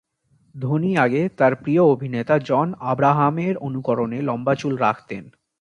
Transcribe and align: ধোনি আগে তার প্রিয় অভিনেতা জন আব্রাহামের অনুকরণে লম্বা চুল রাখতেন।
ধোনি 0.55 0.91
আগে 0.97 1.21
তার 1.37 1.53
প্রিয় 1.55 1.83
অভিনেতা 1.85 2.35
জন 2.39 2.67
আব্রাহামের 2.79 3.53
অনুকরণে 3.57 4.19
লম্বা 4.21 4.53
চুল 4.55 4.73
রাখতেন। 4.77 5.23